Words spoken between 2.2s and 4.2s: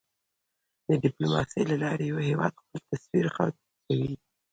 هېواد خپل تصویر ښه کوی.